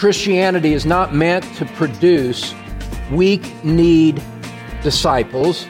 [0.00, 2.54] Christianity is not meant to produce
[3.12, 4.22] weak kneed
[4.82, 5.66] disciples.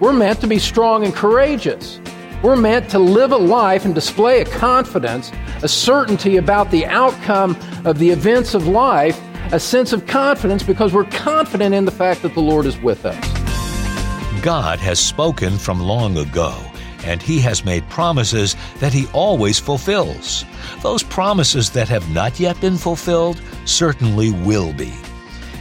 [0.00, 2.00] We're meant to be strong and courageous.
[2.42, 5.30] We're meant to live a life and display a confidence,
[5.62, 7.54] a certainty about the outcome
[7.84, 9.20] of the events of life,
[9.52, 13.04] a sense of confidence because we're confident in the fact that the Lord is with
[13.04, 14.42] us.
[14.42, 16.56] God has spoken from long ago,
[17.04, 20.44] and He has made promises that He always fulfills.
[20.82, 24.92] Those promises that have not yet been fulfilled certainly will be.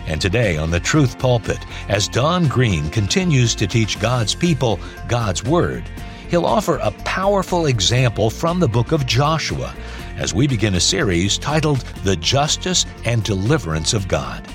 [0.08, 5.44] And today on the Truth Pulpit, as Don Green continues to teach God's people God's
[5.44, 5.84] Word,
[6.30, 9.76] he'll offer a powerful example from the book of Joshua
[10.18, 14.46] as we begin a series titled The Justice and Deliverance of God.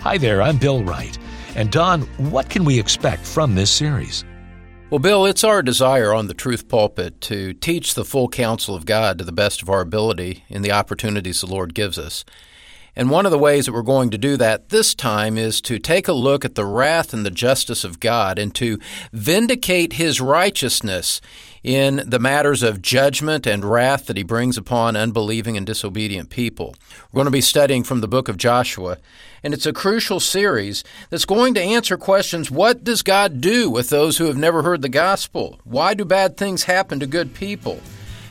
[0.00, 1.18] Hi there, I'm Bill Wright.
[1.56, 4.24] And Don, what can we expect from this series?
[4.90, 8.86] Well, Bill, it's our desire on the Truth Pulpit to teach the full counsel of
[8.86, 12.24] God to the best of our ability in the opportunities the Lord gives us.
[13.00, 15.78] And one of the ways that we're going to do that this time is to
[15.78, 18.78] take a look at the wrath and the justice of God and to
[19.10, 21.22] vindicate His righteousness
[21.62, 26.74] in the matters of judgment and wrath that He brings upon unbelieving and disobedient people.
[27.10, 28.98] We're going to be studying from the book of Joshua,
[29.42, 33.88] and it's a crucial series that's going to answer questions what does God do with
[33.88, 35.58] those who have never heard the gospel?
[35.64, 37.80] Why do bad things happen to good people?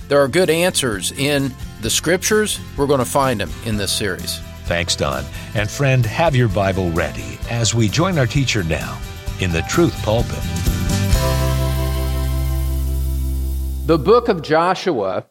[0.09, 2.59] There are good answers in the scriptures.
[2.77, 4.39] We're going to find them in this series.
[4.69, 5.25] Thanks, Don.
[5.55, 9.01] And friend, have your Bible ready as we join our teacher now
[9.39, 10.43] in the Truth Pulpit.
[13.87, 15.25] The book of Joshua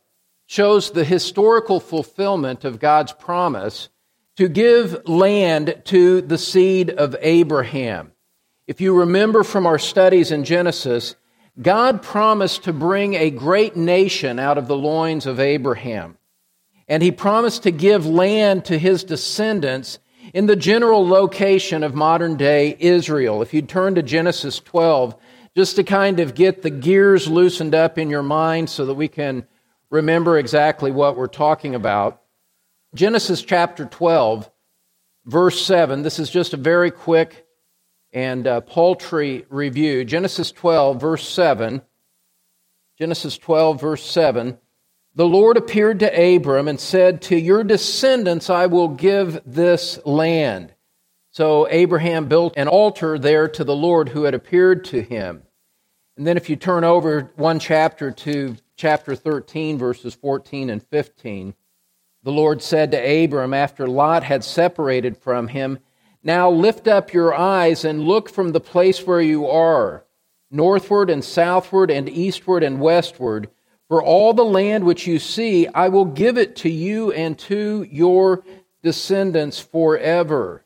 [0.46, 3.90] shows the historical fulfillment of God's promise
[4.38, 8.10] to give land to the seed of Abraham.
[8.66, 11.14] If you remember from our studies in Genesis,
[11.62, 16.18] God promised to bring a great nation out of the loins of Abraham
[16.88, 19.98] and he promised to give land to his descendants
[20.32, 23.42] in the general location of modern day Israel.
[23.42, 25.14] If you turn to Genesis 12,
[25.54, 29.08] just to kind of get the gears loosened up in your mind so that we
[29.08, 29.46] can
[29.90, 32.22] remember exactly what we're talking about.
[32.94, 34.50] Genesis chapter 12,
[35.26, 36.02] verse 7.
[36.02, 37.46] This is just a very quick
[38.12, 40.04] and uh, paltry review.
[40.04, 41.82] Genesis 12, verse 7.
[42.98, 44.58] Genesis 12, verse 7
[45.14, 50.74] the Lord appeared to Abram and said, To your descendants I will give this land.
[51.30, 55.42] So Abraham built an altar there to the Lord who had appeared to him.
[56.16, 61.54] And then if you turn over one chapter to chapter 13, verses 14 and 15,
[62.24, 65.78] the Lord said to Abram after Lot had separated from him,
[66.22, 70.04] Now lift up your eyes and look from the place where you are,
[70.50, 73.48] northward and southward and eastward and westward
[73.88, 77.86] for all the land which you see, I will give it to you and to
[77.90, 78.44] your
[78.82, 80.64] descendants forever.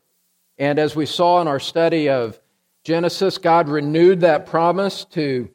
[0.57, 2.39] And as we saw in our study of
[2.83, 5.49] Genesis, God renewed that promise to,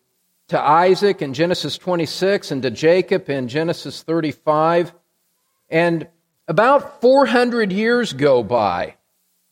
[0.48, 4.94] to Isaac in Genesis 26 and to Jacob in Genesis 35.
[5.68, 6.08] And
[6.48, 8.94] about 400 years go by,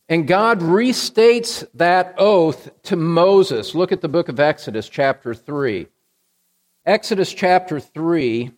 [0.08, 3.74] and God restates that oath to Moses.
[3.74, 5.88] Look at the book of Exodus, chapter 3.
[6.86, 8.52] Exodus chapter 3,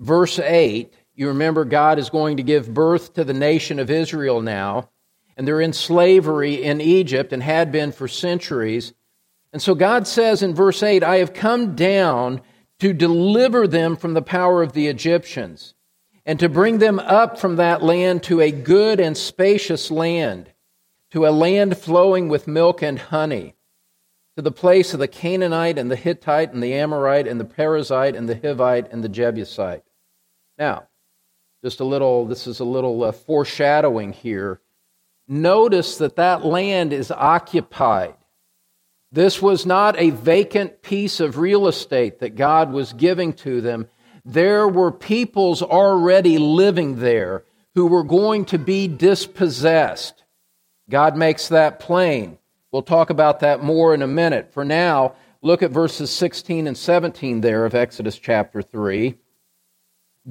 [0.00, 4.42] verse 8, you remember God is going to give birth to the nation of Israel
[4.42, 4.90] now,
[5.36, 8.92] and they're in slavery in Egypt and had been for centuries.
[9.52, 12.40] And so God says in verse 8, I have come down
[12.80, 15.74] to deliver them from the power of the Egyptians
[16.26, 20.52] and to bring them up from that land to a good and spacious land,
[21.12, 23.54] to a land flowing with milk and honey
[24.38, 28.16] to the place of the Canaanite and the Hittite and the Amorite and the Perizzite
[28.16, 29.82] and the Hivite and the Jebusite.
[30.56, 30.84] Now,
[31.64, 34.60] just a little, this is a little uh, foreshadowing here.
[35.26, 38.14] Notice that that land is occupied.
[39.10, 43.88] This was not a vacant piece of real estate that God was giving to them.
[44.24, 47.42] There were peoples already living there
[47.74, 50.22] who were going to be dispossessed.
[50.88, 52.38] God makes that plain.
[52.70, 54.52] We'll talk about that more in a minute.
[54.52, 59.16] For now, look at verses 16 and 17 there of Exodus chapter 3.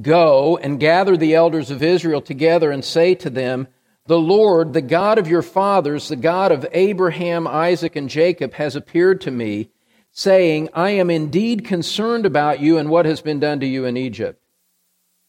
[0.02, 3.68] Go and gather the elders of Israel together and say to them,
[4.06, 8.76] The Lord, the God of your fathers, the God of Abraham, Isaac, and Jacob, has
[8.76, 9.72] appeared to me,
[10.12, 13.98] saying, I am indeed concerned about you and what has been done to you in
[13.98, 14.40] Egypt.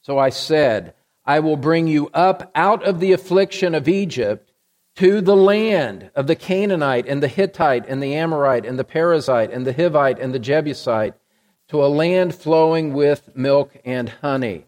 [0.03, 0.93] So I said,
[1.25, 4.48] I will bring you up out of the affliction of Egypt
[4.99, 9.55] to the land of the Canaanite and the Hittite and the Amorite and the Perizzite
[9.55, 11.15] and the Hivite and the Jebusite,
[11.69, 14.67] to a land flowing with milk and honey.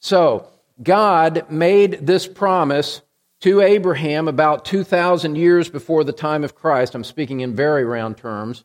[0.00, 0.48] So,
[0.82, 3.00] God made this promise
[3.40, 6.94] to Abraham about 2,000 years before the time of Christ.
[6.94, 8.64] I'm speaking in very round terms.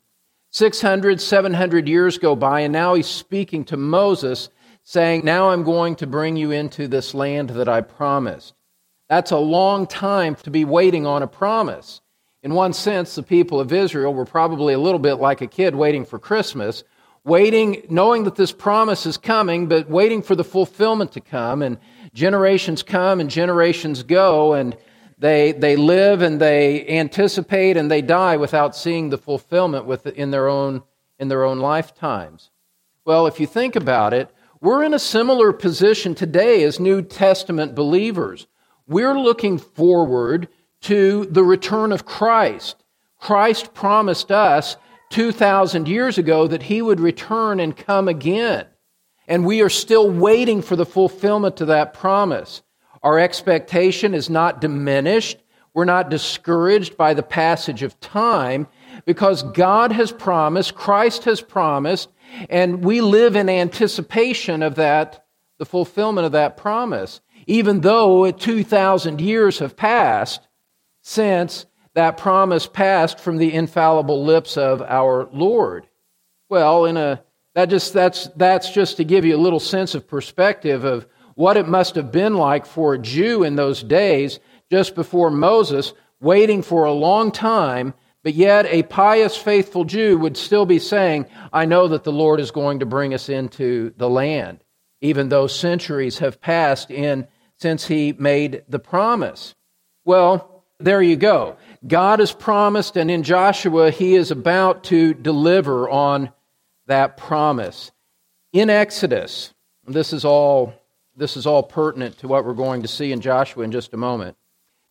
[0.51, 4.49] 600, 700 years go by, and now he's speaking to Moses,
[4.83, 8.53] saying, Now I'm going to bring you into this land that I promised.
[9.09, 12.01] That's a long time to be waiting on a promise.
[12.43, 15.75] In one sense, the people of Israel were probably a little bit like a kid
[15.75, 16.83] waiting for Christmas,
[17.23, 21.61] waiting, knowing that this promise is coming, but waiting for the fulfillment to come.
[21.63, 21.79] And
[22.13, 24.77] generations come and generations go, and
[25.17, 30.47] they, they live and they anticipate and they die without seeing the fulfillment in, their
[30.47, 30.83] own,
[31.17, 32.51] in their own lifetimes.
[33.03, 34.29] Well, if you think about it,
[34.61, 38.47] we're in a similar position today as New Testament believers.
[38.89, 40.49] We're looking forward
[40.81, 42.83] to the return of Christ.
[43.19, 44.77] Christ promised us
[45.11, 48.65] 2,000 years ago that he would return and come again.
[49.27, 52.63] And we are still waiting for the fulfillment of that promise.
[53.03, 55.37] Our expectation is not diminished.
[55.75, 58.67] We're not discouraged by the passage of time
[59.05, 62.09] because God has promised, Christ has promised,
[62.49, 65.25] and we live in anticipation of that,
[65.59, 67.21] the fulfillment of that promise.
[67.49, 70.47] Even though 2,000 years have passed
[71.01, 71.65] since
[71.95, 75.87] that promise passed from the infallible lips of our Lord.
[76.47, 77.23] Well, in a
[77.55, 81.57] that just that's that's just to give you a little sense of perspective of what
[81.57, 86.61] it must have been like for a Jew in those days, just before Moses, waiting
[86.61, 91.65] for a long time, but yet a pious, faithful Jew would still be saying, I
[91.65, 94.63] know that the Lord is going to bring us into the land,
[95.01, 97.27] even though centuries have passed in
[97.59, 99.55] since he made the promise.
[100.05, 101.57] Well, there you go.
[101.85, 106.31] God has promised, and in Joshua, he is about to deliver on
[106.87, 107.91] that promise.
[108.53, 109.53] In Exodus,
[109.85, 110.73] this is all
[111.15, 113.97] this is all pertinent to what we're going to see in Joshua in just a
[113.97, 114.37] moment.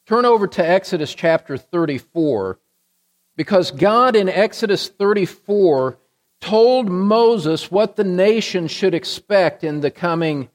[0.06, 2.58] Turn over to Exodus chapter 34,
[3.34, 5.98] because God in Exodus 34
[6.42, 10.50] told Moses what the nation should expect in the coming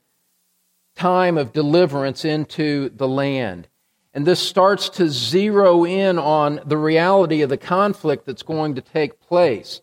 [0.96, 3.68] time of deliverance into the land.
[4.14, 8.82] And this starts to zero in on the reality of the conflict that's going to
[8.82, 9.82] take place.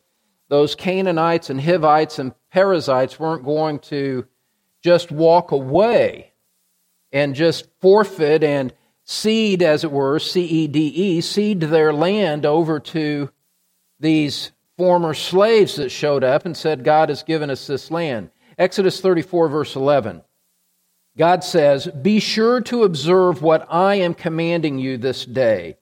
[0.48, 4.26] Those Canaanites and Hivites and Perizzites weren't going to
[4.82, 6.32] just walk away
[7.12, 8.72] and just forfeit and
[9.04, 13.30] cede, as it were, C E D E, cede their land over to
[13.98, 18.30] these former slaves that showed up and said, God has given us this land.
[18.56, 20.22] Exodus 34, verse 11.
[21.16, 25.76] God says, Be sure to observe what I am commanding you this day.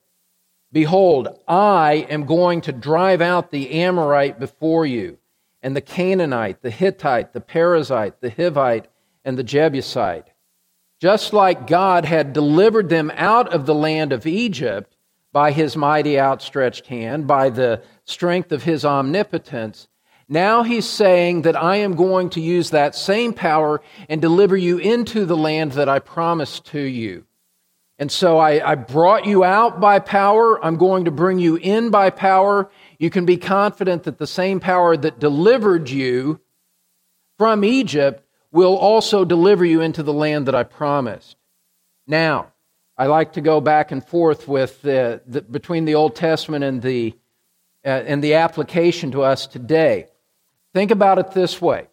[0.72, 5.18] Behold, I am going to drive out the Amorite before you
[5.62, 8.86] and the Canaanite, the Hittite, the Perizzite, the Hivite,
[9.24, 10.28] and the Jebusite.
[11.00, 14.96] Just like God had delivered them out of the land of Egypt
[15.32, 19.88] by his mighty outstretched hand, by the strength of his omnipotence,
[20.28, 24.78] now he's saying that I am going to use that same power and deliver you
[24.78, 27.24] into the land that I promised to you.
[27.98, 30.64] And so I, I, brought you out by power.
[30.64, 32.70] I'm going to bring you in by power.
[32.98, 36.40] You can be confident that the same power that delivered you
[37.38, 41.36] from Egypt will also deliver you into the land that I promised.
[42.06, 42.52] Now,
[42.96, 46.80] I like to go back and forth with the, the, between the Old Testament and
[46.80, 47.14] the,
[47.84, 50.06] uh, and the application to us today.
[50.74, 51.88] Think about it this way.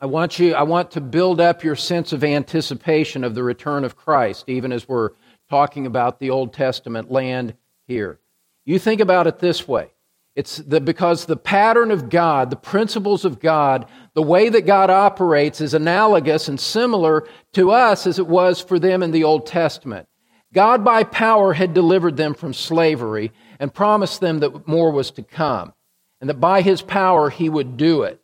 [0.00, 3.84] I want you I want to build up your sense of anticipation of the return
[3.84, 5.10] of Christ even as we're
[5.50, 7.54] talking about the Old Testament land
[7.86, 8.18] here.
[8.64, 9.90] You think about it this way.
[10.36, 14.88] It's the, because the pattern of God, the principles of God, the way that God
[14.88, 19.46] operates is analogous and similar to us as it was for them in the Old
[19.46, 20.06] Testament.
[20.52, 25.22] God, by power, had delivered them from slavery and promised them that more was to
[25.22, 25.74] come,
[26.20, 28.20] and that by his power he would do it.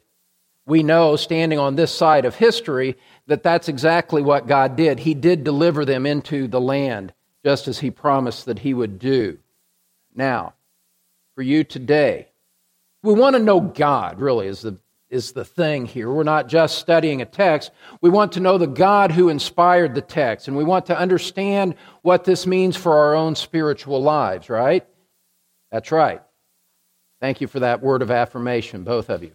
[0.67, 5.01] We know, standing on this side of history, that that's exactly what God did.
[5.01, 7.13] He did deliver them into the land,
[7.45, 9.39] just as he promised that he would do.
[10.15, 10.55] Now,
[11.37, 12.29] for you today.
[13.03, 14.79] We want to know God, really, is the,
[15.11, 16.11] is the thing here.
[16.11, 17.71] We're not just studying a text.
[18.01, 21.77] We want to know the God who inspired the text, and we want to understand
[22.03, 24.85] what this means for our own spiritual lives, right?
[25.71, 26.23] That's right.
[27.21, 29.33] Thank you for that word of affirmation, both of you.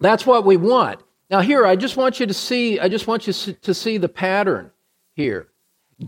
[0.00, 1.00] That's what we want.
[1.30, 4.08] Now, here, I just want you to see, I just want you to see the
[4.08, 4.70] pattern
[5.14, 5.48] here.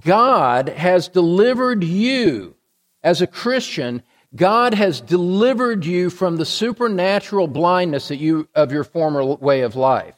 [0.00, 2.54] God has delivered you
[3.02, 4.02] as a Christian
[4.34, 9.74] God has delivered you from the supernatural blindness that you, of your former way of
[9.74, 10.16] life.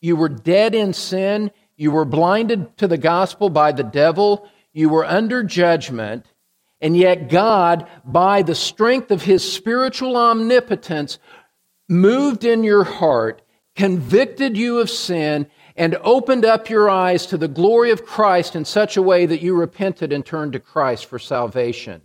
[0.00, 1.50] You were dead in sin.
[1.76, 4.48] You were blinded to the gospel by the devil.
[4.74, 6.31] you were under judgment,
[6.82, 11.20] and yet God, by the strength of his spiritual omnipotence,
[11.88, 13.40] moved in your heart,
[13.76, 15.46] convicted you of sin,
[15.76, 19.40] and opened up your eyes to the glory of Christ in such a way that
[19.40, 22.02] you repented and turned to Christ for salvation.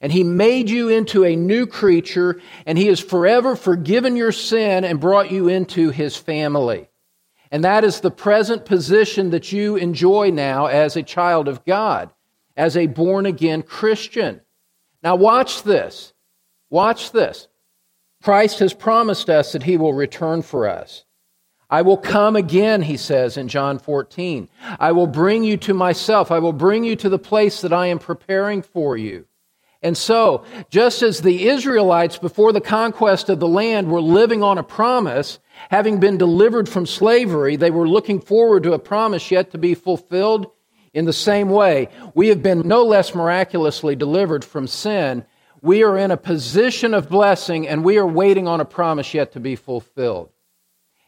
[0.00, 4.84] And He made you into a new creature, and He has forever forgiven your sin
[4.84, 6.90] and brought you into His family.
[7.50, 12.10] And that is the present position that you enjoy now as a child of God,
[12.56, 14.40] as a born again Christian.
[15.02, 16.12] Now, watch this.
[16.70, 17.48] Watch this.
[18.22, 21.04] Christ has promised us that He will return for us.
[21.72, 24.46] I will come again, he says in John 14.
[24.78, 26.30] I will bring you to myself.
[26.30, 29.24] I will bring you to the place that I am preparing for you.
[29.80, 34.58] And so, just as the Israelites before the conquest of the land were living on
[34.58, 35.40] a promise,
[35.70, 39.74] having been delivered from slavery, they were looking forward to a promise yet to be
[39.74, 40.48] fulfilled.
[40.94, 45.24] In the same way, we have been no less miraculously delivered from sin.
[45.62, 49.32] We are in a position of blessing and we are waiting on a promise yet
[49.32, 50.30] to be fulfilled.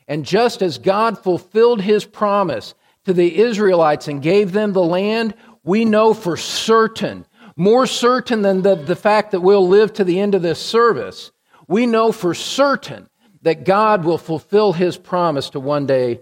[0.09, 2.75] And just as God fulfilled his promise
[3.05, 7.27] to the Israelites and gave them the land, we know for certain,
[7.57, 11.31] more certain than the, the fact that we'll live to the end of this service,
[11.67, 13.09] we know for certain
[13.43, 16.21] that God will fulfill his promise to one day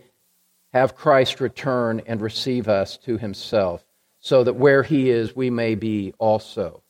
[0.73, 3.85] have Christ return and receive us to himself,
[4.21, 6.83] so that where he is, we may be also.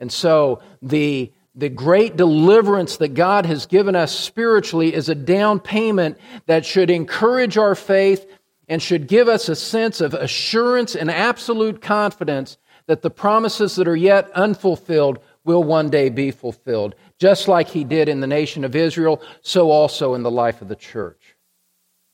[0.00, 5.58] And so the the great deliverance that God has given us spiritually is a down
[5.58, 8.26] payment that should encourage our faith
[8.68, 12.58] and should give us a sense of assurance and absolute confidence
[12.88, 16.94] that the promises that are yet unfulfilled will one day be fulfilled.
[17.18, 20.68] Just like he did in the nation of Israel, so also in the life of
[20.68, 21.25] the church.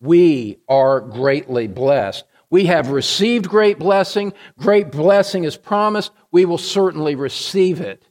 [0.03, 2.25] We are greatly blessed.
[2.51, 4.33] We have received great blessing.
[4.59, 6.11] Great blessing is promised.
[6.33, 8.03] We will certainly receive it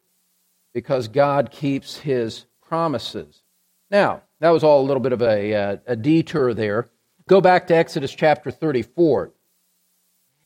[0.73, 3.43] because God keeps his promises.
[3.89, 6.89] Now, that was all a little bit of a, uh, a detour there.
[7.27, 9.33] Go back to Exodus chapter 34.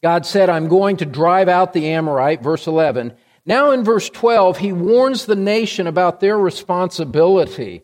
[0.01, 3.13] God said, I'm going to drive out the Amorite, verse 11.
[3.45, 7.83] Now in verse 12, he warns the nation about their responsibility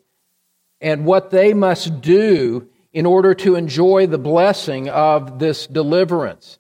[0.82, 6.60] and what they must do in order to enjoy the blessing of this deliverance.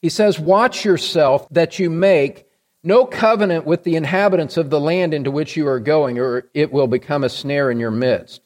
[0.00, 2.46] He says, Watch yourself that you make
[2.84, 6.72] no covenant with the inhabitants of the land into which you are going, or it
[6.72, 8.42] will become a snare in your midst.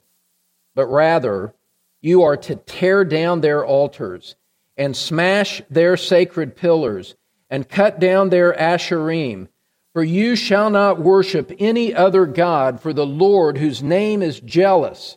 [0.75, 1.55] But rather,
[2.03, 4.37] you are to tear down their altars
[4.77, 7.15] and smash their sacred pillars
[7.49, 9.49] and cut down their asherim.
[9.95, 15.17] For you shall not worship any other God, for the Lord, whose name is jealous,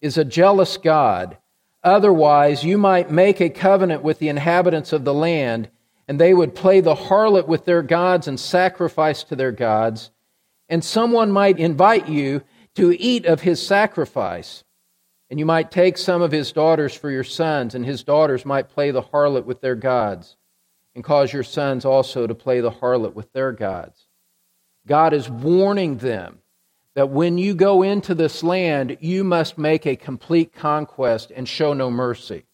[0.00, 1.36] is a jealous God.
[1.82, 5.70] Otherwise, you might make a covenant with the inhabitants of the land
[6.10, 10.10] and they would play the harlot with their gods and sacrifice to their gods.
[10.68, 12.42] And someone might invite you
[12.74, 14.64] to eat of his sacrifice.
[15.30, 18.70] And you might take some of his daughters for your sons, and his daughters might
[18.70, 20.36] play the harlot with their gods,
[20.96, 24.08] and cause your sons also to play the harlot with their gods.
[24.88, 26.40] God is warning them
[26.94, 31.72] that when you go into this land, you must make a complete conquest and show
[31.72, 32.44] no mercy.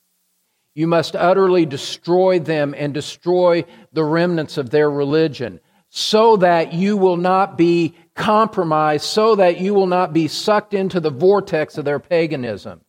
[0.74, 6.96] You must utterly destroy them and destroy the remnants of their religion so that you
[6.96, 11.84] will not be compromised, so that you will not be sucked into the vortex of
[11.84, 12.82] their paganism.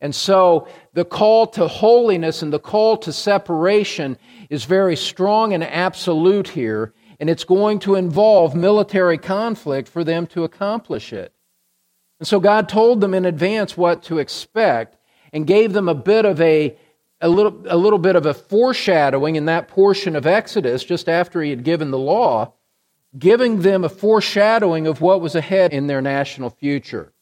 [0.00, 4.18] And so the call to holiness and the call to separation
[4.50, 10.26] is very strong and absolute here, and it's going to involve military conflict for them
[10.28, 11.32] to accomplish it.
[12.20, 14.96] And so God told them in advance what to expect
[15.32, 16.76] and gave them a bit of a
[17.20, 21.42] a little, a little bit of a foreshadowing in that portion of Exodus, just after
[21.42, 22.52] he had given the law,
[23.18, 27.12] giving them a foreshadowing of what was ahead in their national future.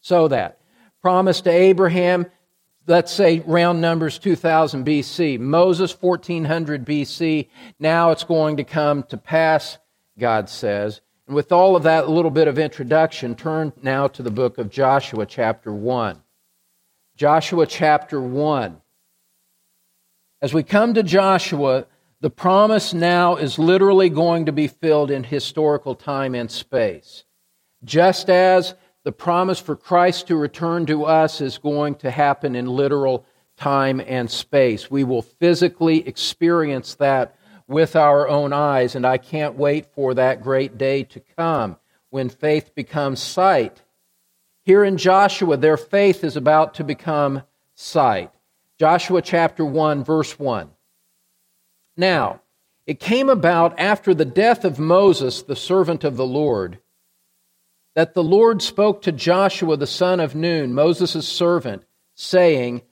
[0.00, 0.60] So that,
[1.00, 2.26] promise to Abraham,
[2.86, 7.48] let's say round numbers 2000 BC, Moses 1400 BC,
[7.78, 9.78] now it's going to come to pass,
[10.18, 11.00] God says.
[11.26, 14.70] And with all of that little bit of introduction, turn now to the book of
[14.70, 16.20] Joshua, chapter 1.
[17.16, 18.80] Joshua, chapter 1.
[20.40, 21.86] As we come to Joshua,
[22.20, 27.24] the promise now is literally going to be filled in historical time and space.
[27.84, 28.74] Just as
[29.04, 34.00] the promise for Christ to return to us is going to happen in literal time
[34.00, 34.90] and space.
[34.90, 40.42] We will physically experience that with our own eyes, and I can't wait for that
[40.42, 41.76] great day to come
[42.10, 43.82] when faith becomes sight.
[44.64, 47.42] Here in Joshua, their faith is about to become
[47.74, 48.30] sight.
[48.78, 50.70] Joshua chapter 1, verse 1.
[51.96, 52.40] Now,
[52.84, 56.80] It came about after the death of Moses, the servant of the Lord,
[57.94, 61.84] that the Lord spoke to Joshua the son of Nun, Moses' servant,
[62.14, 62.82] saying,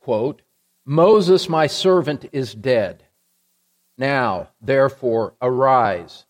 [0.00, 0.42] quote,
[0.86, 3.04] Moses, my servant, is dead.
[3.96, 6.26] Now, therefore, arise,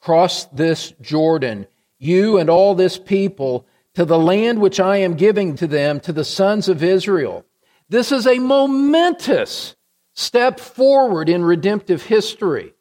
[0.00, 1.66] cross this Jordan,
[1.98, 6.12] you and all this people, to the land which I am giving to them, to
[6.12, 7.44] the sons of Israel.
[7.88, 9.76] This is a momentous
[10.14, 12.74] step forward in redemptive history.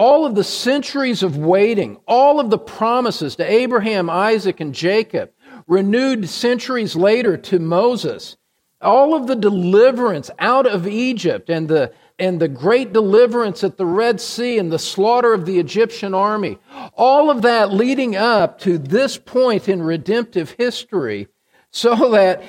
[0.00, 5.30] All of the centuries of waiting, all of the promises to Abraham, Isaac, and Jacob,
[5.66, 8.38] renewed centuries later to Moses,
[8.80, 13.84] all of the deliverance out of Egypt and the, and the great deliverance at the
[13.84, 16.58] Red Sea and the slaughter of the Egyptian army,
[16.94, 21.28] all of that leading up to this point in redemptive history,
[21.72, 22.42] so that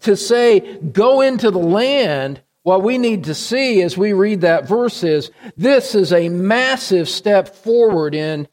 [0.00, 4.66] to say, go into the land, what we need to see as we read that
[4.66, 8.48] verse is this is a massive step forward in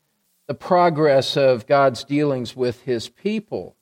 [0.47, 3.77] the progress of God's dealings with his people.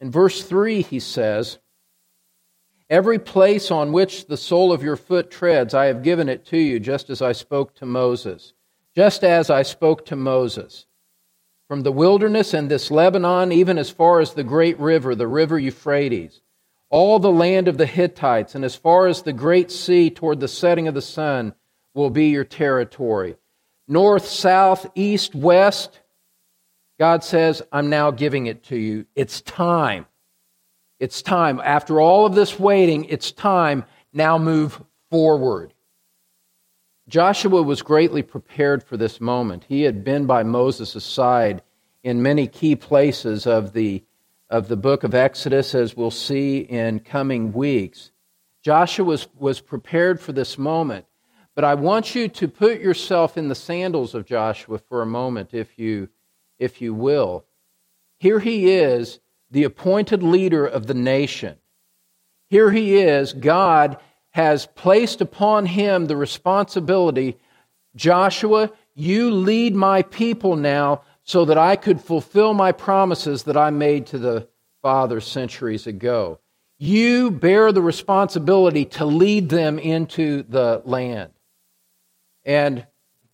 [0.00, 1.60] In verse 3, he says,
[2.90, 6.58] Every place on which the sole of your foot treads, I have given it to
[6.58, 8.54] you, just as I spoke to Moses.
[8.96, 10.86] Just as I spoke to Moses.
[11.68, 15.60] From the wilderness and this Lebanon, even as far as the great river, the river
[15.60, 16.40] Euphrates,
[16.90, 20.48] all the land of the Hittites, and as far as the great sea toward the
[20.48, 21.54] setting of the sun,
[21.94, 23.36] will be your territory.
[23.86, 26.00] North, south, east, west,
[26.98, 29.06] God says, I'm now giving it to you.
[29.14, 30.06] It's time.
[30.98, 31.60] It's time.
[31.62, 33.84] After all of this waiting, it's time.
[34.12, 35.74] Now move forward.
[37.08, 39.64] Joshua was greatly prepared for this moment.
[39.68, 41.62] He had been by Moses' side
[42.02, 44.04] in many key places of the,
[44.50, 48.10] of the book of Exodus, as we'll see in coming weeks.
[48.62, 51.06] Joshua was, was prepared for this moment.
[51.54, 55.52] But I want you to put yourself in the sandals of Joshua for a moment,
[55.52, 56.08] if you,
[56.58, 57.44] if you will.
[58.18, 59.20] Here he is
[59.50, 61.56] the appointed leader of the nation.
[62.48, 63.32] Here he is.
[63.32, 63.98] God
[64.30, 67.38] has placed upon him the responsibility
[67.96, 73.68] Joshua, you lead my people now so that I could fulfill my promises that I
[73.68, 74.48] made to the
[74.80, 76.40] Father centuries ago.
[76.78, 81.32] You bear the responsibility to lead them into the land.
[82.46, 82.86] And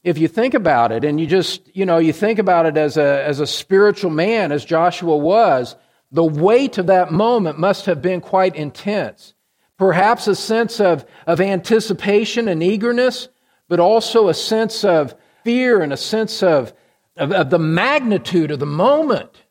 [0.03, 2.97] if you think about it, and you just, you know, you think about it as
[2.97, 5.77] a, as a spiritual man, as Joshua was,
[6.11, 9.35] the weight of that moment must have been quite intense.
[9.79, 13.29] Perhaps a sense of, of anticipation and eagerness,
[13.69, 16.73] but also a sense of fear and a sense of,
[17.17, 19.43] of, of the magnitude of the moment.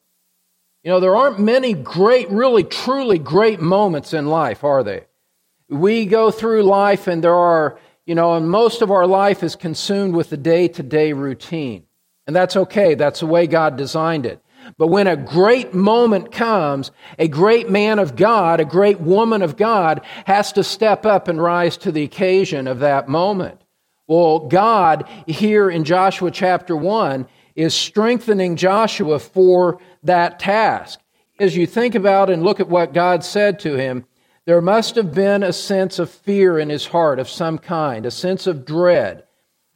[0.83, 5.05] You know, there aren't many great, really, truly great moments in life, are they?
[5.69, 9.55] We go through life and there are, you know, and most of our life is
[9.55, 11.85] consumed with the day to day routine.
[12.27, 12.95] And that's okay.
[12.95, 14.43] That's the way God designed it.
[14.77, 19.57] But when a great moment comes, a great man of God, a great woman of
[19.57, 23.61] God has to step up and rise to the occasion of that moment.
[24.07, 30.99] Well, God here in Joshua chapter 1 is strengthening Joshua for that task.
[31.39, 34.05] As you think about and look at what God said to him,
[34.45, 38.11] there must have been a sense of fear in his heart of some kind, a
[38.11, 39.23] sense of dread.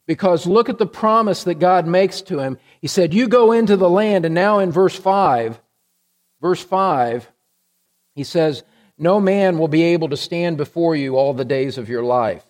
[0.05, 2.57] Because look at the promise that God makes to him.
[2.81, 4.25] He said, You go into the land.
[4.25, 5.59] And now in verse 5,
[6.41, 7.29] verse 5,
[8.15, 8.63] he says,
[8.97, 12.43] No man will be able to stand before you all the days of your life.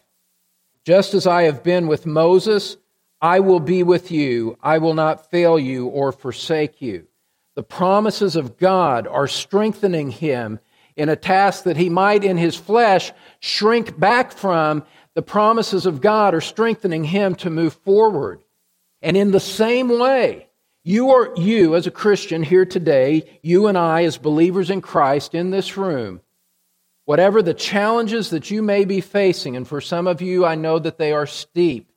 [0.85, 2.77] Just as I have been with Moses,
[3.21, 4.57] I will be with you.
[4.61, 7.07] I will not fail you or forsake you.
[7.55, 10.59] The promises of God are strengthening him
[10.95, 14.83] in a task that he might in his flesh shrink back from
[15.15, 18.43] the promises of God are strengthening him to move forward.
[19.01, 20.47] And in the same way,
[20.83, 25.33] you are you as a Christian here today, you and I as believers in Christ
[25.33, 26.21] in this room,
[27.05, 30.77] whatever the challenges that you may be facing, and for some of you, I know
[30.77, 31.91] that they are steep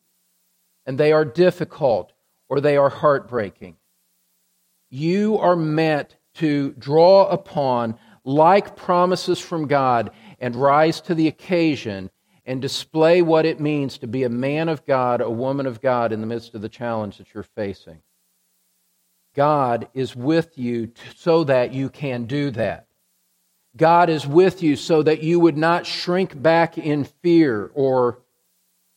[0.86, 2.12] and they are difficult
[2.48, 3.76] or they are heartbreaking.
[4.88, 12.10] You are meant to draw upon like promises from God and rise to the occasion
[12.44, 16.12] and display what it means to be a man of God, a woman of God
[16.12, 18.00] in the midst of the challenge that you're facing.
[19.34, 22.86] God is with you so that you can do that.
[23.76, 28.18] God is with you so that you would not shrink back in fear or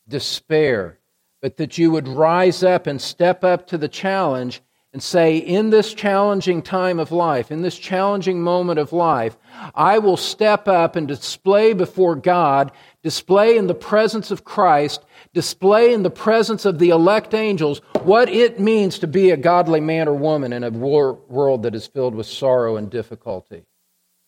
[0.08, 0.98] despair,
[1.44, 4.62] but that you would rise up and step up to the challenge
[4.94, 9.36] and say, in this challenging time of life, in this challenging moment of life,
[9.76, 15.04] I will step up and display before God display in the presence of Christ,
[15.34, 19.82] display in the presence of the elect angels what it means to be a godly
[19.82, 23.66] man or woman in a world that is filled with sorrow and difficulty.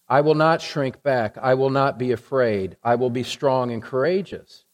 [0.10, 1.38] I will not shrink back.
[1.38, 2.76] I will not be afraid.
[2.84, 4.66] I will be strong and courageous.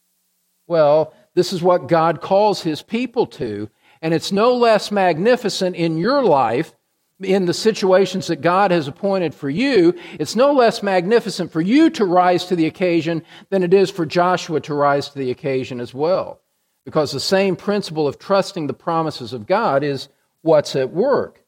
[0.66, 3.70] Well, this is what God calls his people to,
[4.02, 6.76] and it's no less magnificent in your life
[7.24, 11.90] in the situations that God has appointed for you, it's no less magnificent for you
[11.92, 15.80] to rise to the occasion than it is for Joshua to rise to the occasion
[15.80, 16.42] as well.
[16.84, 20.10] Because the same principle of trusting the promises of God is
[20.42, 21.44] what's at work.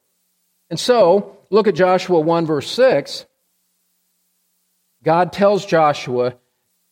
[0.70, 3.26] And so, look at Joshua 1, verse 6.
[5.04, 6.36] God tells Joshua,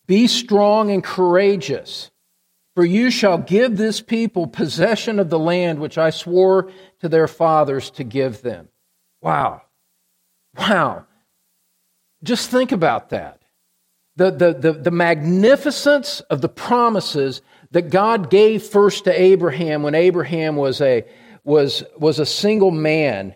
[0.07, 2.09] Be strong and courageous,
[2.75, 7.27] for you shall give this people possession of the land which I swore to their
[7.27, 8.69] fathers to give them.
[9.21, 9.63] Wow.
[10.57, 11.05] Wow.
[12.23, 13.41] Just think about that.
[14.15, 19.95] The, the, the, the, magnificence of the promises that God gave first to Abraham when
[19.95, 21.05] Abraham was a,
[21.43, 23.35] was, was a single man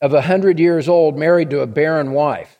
[0.00, 2.59] of a hundred years old, married to a barren wife.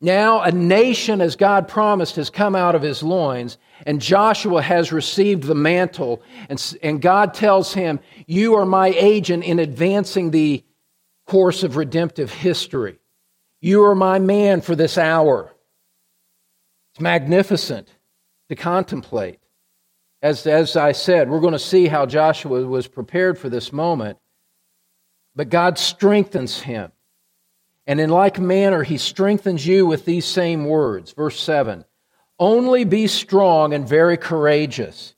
[0.00, 4.92] Now, a nation, as God promised, has come out of his loins, and Joshua has
[4.92, 6.22] received the mantle.
[6.48, 10.64] And, and God tells him, You are my agent in advancing the
[11.26, 12.98] course of redemptive history.
[13.60, 15.52] You are my man for this hour.
[16.92, 17.88] It's magnificent
[18.48, 19.38] to contemplate.
[20.22, 24.18] As, as I said, we're going to see how Joshua was prepared for this moment.
[25.36, 26.90] But God strengthens him.
[27.90, 31.10] And in like manner, he strengthens you with these same words.
[31.10, 31.84] Verse 7
[32.38, 35.16] Only be strong and very courageous.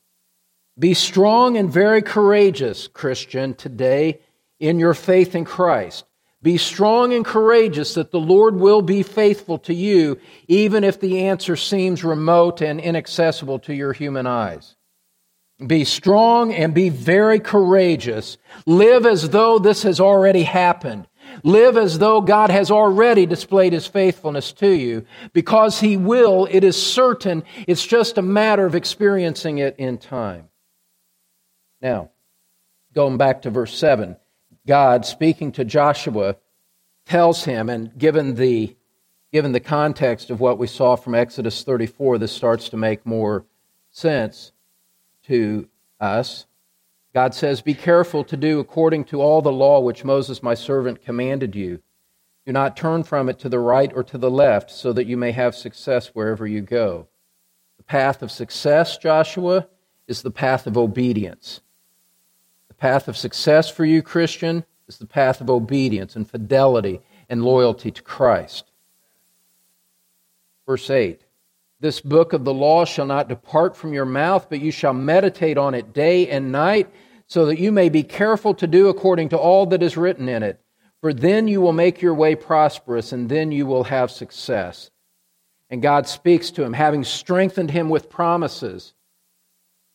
[0.79, 4.21] Be strong and very courageous, Christian, today
[4.59, 6.07] in your faith in Christ.
[6.41, 11.27] Be strong and courageous that the Lord will be faithful to you, even if the
[11.27, 14.77] answer seems remote and inaccessible to your human eyes.
[15.67, 18.39] Be strong and be very courageous.
[18.65, 21.07] Live as though this has already happened.
[21.43, 25.07] Live as though God has already displayed his faithfulness to you.
[25.33, 27.45] Because he will, it is certain.
[27.67, 30.49] It's just a matter of experiencing it in time.
[31.81, 32.11] Now,
[32.95, 34.17] going back to verse 7.
[34.67, 36.37] God, speaking to Joshua,
[37.07, 38.77] tells him, and given the,
[39.33, 43.45] given the context of what we saw from Exodus 34, this starts to make more
[43.91, 44.53] sense
[45.25, 45.69] to
[46.01, 46.47] us.
[47.15, 51.05] God says, Be careful to do according to all the law which Moses my servant
[51.05, 51.83] commanded you.
[52.47, 55.17] Do not turn from it to the right or to the left, so that you
[55.17, 57.09] may have success wherever you go.
[57.77, 59.69] The path of success, Joshua,
[60.07, 61.61] is the path of obedience
[62.69, 67.45] The path of success for you, Christian, is the path of obedience and fidelity and
[67.45, 68.71] loyalty to Christ.
[70.67, 71.22] Verse 8
[71.83, 75.59] This book of the law shall not depart from your mouth, but you shall meditate
[75.59, 76.89] on it day and night,
[77.27, 80.43] so that you may be careful to do according to all that is written in
[80.43, 80.59] it.
[81.03, 84.91] For then you will make your way prosperous, and then you will have success.
[85.69, 88.95] And God speaks to him, having strengthened him with promises.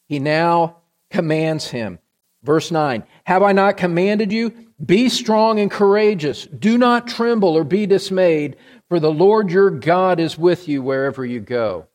[0.07, 0.77] He now
[1.09, 1.97] commands him
[2.43, 4.53] Verse 9 Have I not commanded you?
[4.83, 6.45] Be strong and courageous.
[6.45, 8.57] Do not tremble or be dismayed,
[8.89, 11.87] for the Lord your God is with you wherever you go.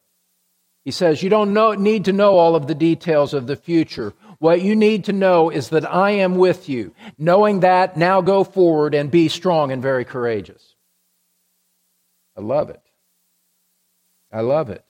[0.84, 4.14] He says, You don't know, need to know all of the details of the future.
[4.38, 6.92] What you need to know is that I am with you.
[7.16, 10.74] Knowing that, now go forward and be strong and very courageous.
[12.36, 12.82] I love it.
[14.32, 14.84] I love it.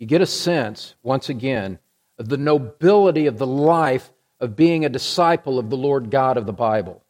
[0.00, 1.78] You get a sense, once again,
[2.18, 4.10] of the nobility of the life
[4.40, 7.04] of being a disciple of the Lord God of the Bible.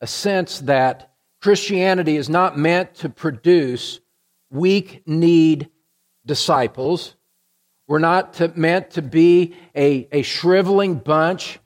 [0.00, 4.00] A sense that Christianity is not meant to produce
[4.50, 5.68] weak kneed
[6.24, 7.16] disciples.
[7.86, 11.58] We're not to, meant to be a, a shriveling bunch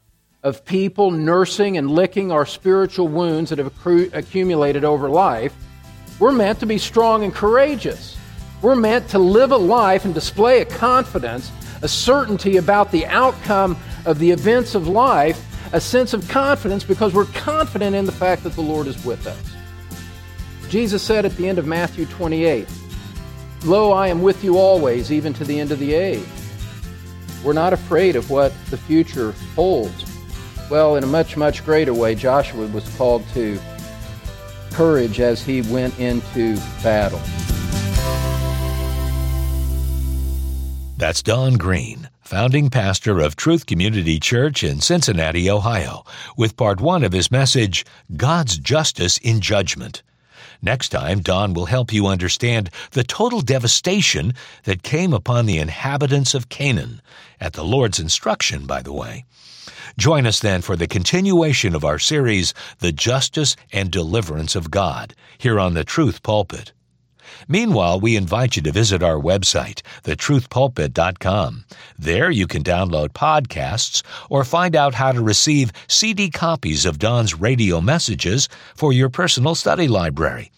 [0.43, 5.55] of people nursing and licking our spiritual wounds that have accru- accumulated over life.
[6.19, 8.17] We're meant to be strong and courageous.
[8.63, 13.77] We're meant to live a life and display a confidence a certainty about the outcome
[14.09, 15.45] of the events of life,
[15.75, 19.27] a sense of confidence because we're confident in the fact that the Lord is with
[19.27, 19.55] us.
[20.71, 22.67] Jesus said at the end of Matthew 28,
[23.65, 26.25] Lo, I am with you always, even to the end of the age.
[27.45, 30.07] We're not afraid of what the future holds.
[30.71, 33.61] Well, in a much, much greater way, Joshua was called to
[34.73, 37.21] courage as he went into battle.
[40.97, 46.05] That's Don Green, founding pastor of Truth Community Church in Cincinnati, Ohio,
[46.37, 47.87] with part one of his message,
[48.19, 50.03] God's Justice in Judgment.
[50.61, 56.35] Next time, Don will help you understand the total devastation that came upon the inhabitants
[56.35, 57.01] of Canaan,
[57.41, 59.25] at the Lord's instruction, by the way.
[59.97, 65.15] Join us then for the continuation of our series, The Justice and Deliverance of God,
[65.39, 66.73] here on the Truth Pulpit.
[67.47, 71.65] Meanwhile, we invite you to visit our website, thetruthpulpit.com.
[71.99, 77.39] There you can download podcasts or find out how to receive CD copies of Don's
[77.39, 80.51] radio messages for your personal study library.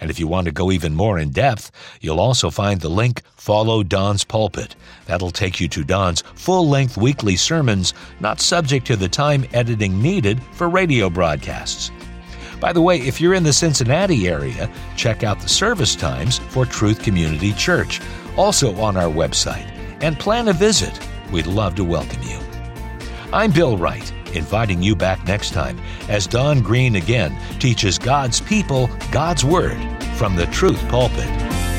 [0.00, 3.22] And if you want to go even more in depth, you'll also find the link
[3.36, 4.74] Follow Don's Pulpit.
[5.06, 10.00] That'll take you to Don's full length weekly sermons, not subject to the time editing
[10.00, 11.90] needed for radio broadcasts.
[12.60, 16.66] By the way, if you're in the Cincinnati area, check out the service times for
[16.66, 18.00] Truth Community Church,
[18.36, 19.66] also on our website,
[20.02, 21.00] and plan a visit.
[21.32, 22.38] We'd love to welcome you.
[23.32, 28.90] I'm Bill Wright, inviting you back next time as Don Green again teaches God's people
[29.10, 29.80] God's Word
[30.16, 31.69] from the Truth Pulpit.